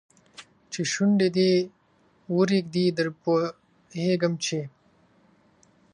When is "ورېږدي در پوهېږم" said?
2.35-4.33